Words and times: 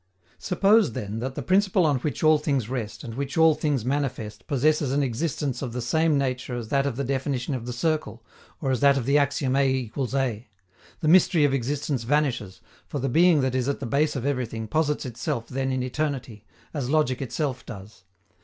Suppose, 0.39 0.93
then, 0.93 1.19
that 1.19 1.35
the 1.35 1.43
principle 1.43 1.85
on 1.85 1.97
which 1.99 2.23
all 2.23 2.39
things 2.39 2.67
rest, 2.69 3.03
and 3.03 3.13
which 3.13 3.37
all 3.37 3.53
things 3.53 3.85
manifest 3.85 4.47
possesses 4.47 4.91
an 4.91 5.03
existence 5.03 5.61
of 5.61 5.73
the 5.73 5.79
same 5.79 6.17
nature 6.17 6.55
as 6.55 6.69
that 6.69 6.87
of 6.87 6.95
the 6.95 7.03
definition 7.03 7.53
of 7.53 7.67
the 7.67 7.71
circle, 7.71 8.25
or 8.61 8.71
as 8.71 8.79
that 8.79 8.97
of 8.97 9.05
the 9.05 9.19
axiom 9.19 9.55
A=A: 9.55 9.91
the 11.01 11.07
mystery 11.07 11.45
of 11.45 11.53
existence 11.53 12.01
vanishes, 12.01 12.61
for 12.87 12.97
the 12.97 13.09
being 13.09 13.41
that 13.41 13.53
is 13.53 13.69
at 13.69 13.79
the 13.79 13.85
base 13.85 14.15
of 14.15 14.25
everything 14.25 14.67
posits 14.67 15.05
itself 15.05 15.47
then 15.47 15.71
in 15.71 15.83
eternity, 15.83 16.45
as 16.73 16.89
logic 16.89 17.21
itself 17.21 17.63
does. 17.63 18.03